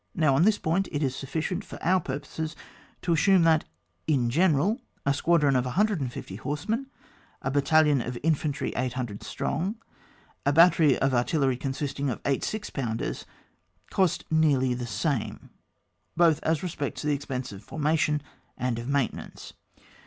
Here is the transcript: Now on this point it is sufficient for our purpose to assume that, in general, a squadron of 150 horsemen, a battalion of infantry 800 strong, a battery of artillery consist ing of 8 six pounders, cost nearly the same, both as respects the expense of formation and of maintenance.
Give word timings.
Now 0.15 0.33
on 0.33 0.45
this 0.45 0.57
point 0.57 0.87
it 0.91 1.03
is 1.03 1.15
sufficient 1.15 1.63
for 1.63 1.77
our 1.83 1.99
purpose 1.99 2.55
to 3.03 3.13
assume 3.13 3.43
that, 3.43 3.65
in 4.07 4.31
general, 4.31 4.81
a 5.05 5.13
squadron 5.13 5.55
of 5.55 5.65
150 5.65 6.37
horsemen, 6.37 6.87
a 7.43 7.51
battalion 7.51 8.01
of 8.01 8.17
infantry 8.23 8.73
800 8.75 9.21
strong, 9.21 9.75
a 10.43 10.51
battery 10.51 10.97
of 10.97 11.13
artillery 11.13 11.55
consist 11.55 11.99
ing 11.99 12.09
of 12.09 12.19
8 12.25 12.43
six 12.43 12.71
pounders, 12.71 13.27
cost 13.91 14.25
nearly 14.31 14.73
the 14.73 14.87
same, 14.87 15.51
both 16.17 16.39
as 16.41 16.63
respects 16.63 17.03
the 17.03 17.13
expense 17.13 17.51
of 17.51 17.61
formation 17.63 18.23
and 18.57 18.79
of 18.79 18.87
maintenance. 18.87 19.53